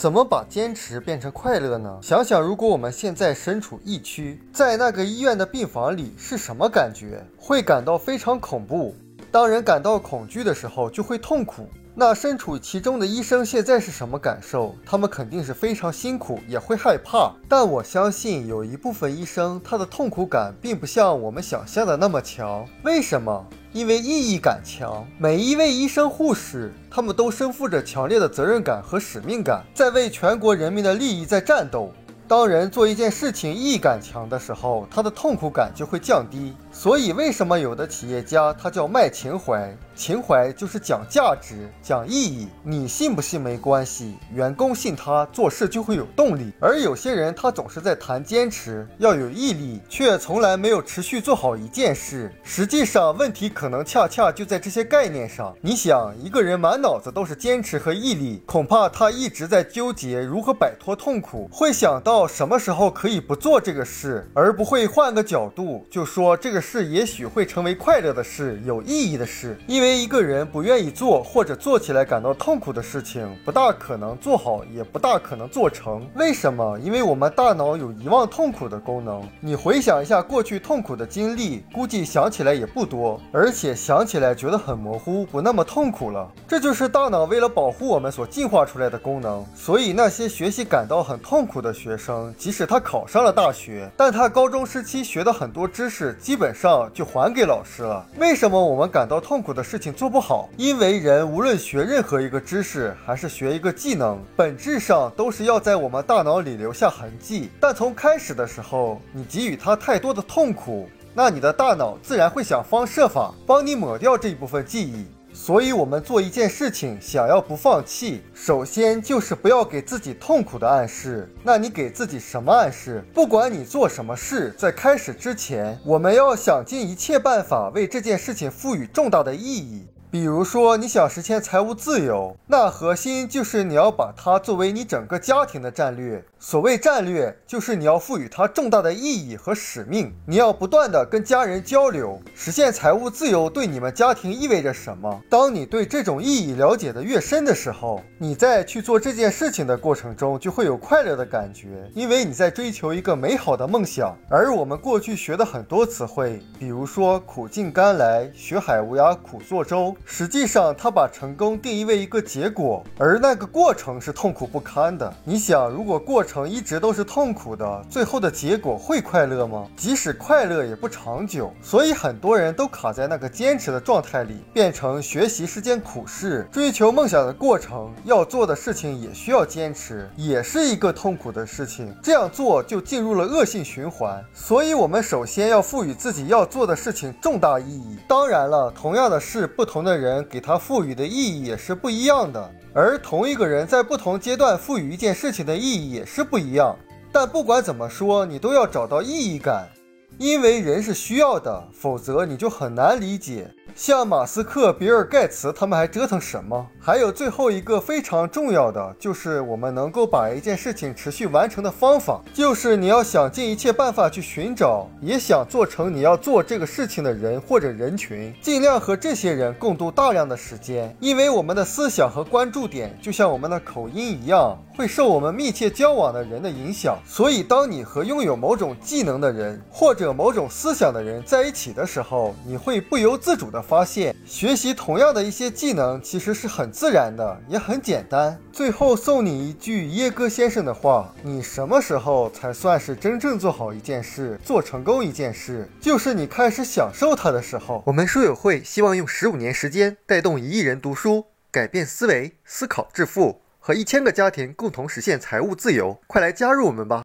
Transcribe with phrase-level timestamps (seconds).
[0.00, 1.98] 怎么把坚持变成快乐呢？
[2.02, 7.22] 想想，如果我们现在身处疫区，在那个医院的病房里是什么感觉？
[7.36, 8.96] 会感到非常恐怖。
[9.30, 11.68] 当人感到恐惧的时候，就会痛苦。
[11.92, 14.74] 那身处其中的医生现在是什么感受？
[14.86, 17.32] 他们肯定是非常辛苦，也会害怕。
[17.48, 22.64] 但我相信有一部分医生，他的痛苦感并不像我们想象的那么强。
[22.84, 23.44] 为什么？
[23.72, 25.04] 因为意义感强。
[25.18, 31.92] 每一位医生、护士，他们都身负着强烈的责任感和使命感，在为全国人民的利益在战斗。
[32.26, 36.54] 当人做一件事情意义感强的时候，他的痛苦感就会降低。
[36.72, 39.76] 所以，为什么有的企业家他叫卖情怀？
[39.94, 42.48] 情怀就是讲价值、讲意义。
[42.62, 46.52] 你信不信没关系，员工信他做事就会有动力。
[46.58, 52.32] 而有些人他总是在谈坚持，要有毅力，却从来没有持续做好一件事。
[52.42, 55.54] 实际上，问题可能恰恰就在这些概念上。
[55.60, 70.00] 你想，一个人满脑子都是坚持和毅力，恐怕他一直在纠结如何摆脱痛苦，会想到什么时候可以不做这个事，而不会换个角度就说这个事也许会成为快乐的事、有意义的事，因为。
[70.00, 76.08] 一个人不愿意做或者做起来感到痛苦的事情，不大可能做好，也不大可能做成。
[76.14, 76.78] 为什么？
[76.78, 79.22] 因为我们大脑有遗忘痛苦的功能。
[79.40, 86.26] 你回想一下过去痛苦的经历，估计想起来也不多，而且想起来觉得很模糊，不那么痛苦了。
[86.48, 89.44] 这就是大脑为了保护我们所进化出来的功能。
[89.54, 98.06] 所以那些学习感到很痛苦的学生，即使他考上了大学，但他高中时期学的很多知识基本上就还给老师了。
[98.18, 99.80] 为什么我们感到痛苦的事？
[99.80, 107.48] 情做不好，因为人无论学任何一个知识，还是学一个技能，本质上都是要在我们大脑里留下痕迹。
[107.58, 115.06] 但从开始的时候，你给予他太多的痛苦，那你的大脑自然会想方设法帮你抹掉这一部分记忆。
[115.42, 121.34] 所以，我们做一件事情，想要不放弃，首先就是不要给自己痛苦的暗示。
[121.42, 123.02] 那你给自己什么暗示？
[123.14, 129.86] 不管你做什么事，在开始之前，我们要想尽一切办法为这件事情赋予重大的意义。
[130.10, 136.24] 比如说，你想实现财务自由，那核心就是你要把它作为你整个家庭的战略。
[136.40, 140.12] 所谓战略，就是你要赋予它重大的意义和使命。
[140.26, 145.20] 你要不断的跟家人交流，实现财务自由对你们家庭意味着什么。
[145.30, 154.16] 当你对这种意义了解的越深的时候，你在去做这件事情的过程中就会有快乐的感觉，因为你在追求一个美好的梦想。
[154.28, 159.94] 而我们过去学的很多词汇，比如说苦尽甘来、学海无涯苦作舟。
[160.04, 165.12] 实际上，他把成功定义为一个结果，而那个过程是痛苦不堪的。
[165.22, 169.66] 你想，如果过程一直都是痛苦的，最后的结果会快乐吗？
[169.76, 171.52] 即使快乐，也不长久。
[171.62, 181.94] 所以，很多人都卡在那个坚持的状态里，变成学习是件苦事，追求梦想的过程要做的事情也需要坚持，也是一个痛苦的事情。
[182.02, 184.24] 这样做就进入了恶性循环。
[184.34, 187.96] 所以，我们首先要赋予自己要做的事情重大意义。
[188.08, 189.89] 当然了，同样的事不同的。
[189.90, 196.76] 的人给他赋予的意义也是不一样的，而同一个人在不同阶段赋予一件事情的意义也是不一样。
[197.10, 199.68] 但不管怎么说，你都要找到意义感，
[200.16, 203.52] 因为人是需要的，否则你就很难理解。
[203.74, 206.66] 像马斯克、比尔盖茨，他们还折腾什么？
[206.78, 220.94] 还有最后一个非常重要的，就是我们能够把一件事情持续完成的方法，就是你要想尽一切办法去寻找，也想做成你要做这个事情的人或者人群，尽量和这些人共度大量的时间。
[221.00, 226.98] 因为我们的思想和关注点，就像我们的口音一样，会受我们密切交往的人的影响。
[227.06, 238.38] 所以，当你和拥有某种技能的人或者某种思想的人在一起的时候，你会不由自主的发现学习同样的一些技能其实是很自然的，也很简单。
[238.52, 245.68] 最后送你一句耶哥先生的话：你什么时候才算是真正做好一件事、做成功一件事？
[245.80, 247.82] 就是你开始享受它的时候。
[247.86, 255.98] 我们书友会希望用十五年时间带动一亿人读书，改变思维，思考致富，和一千个家庭共同实现财务自由。
[256.06, 256.98] 快来加入我们吧！